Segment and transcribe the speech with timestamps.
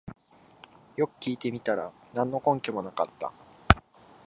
[0.95, 3.31] よく聞いてみたら何の根拠もなかった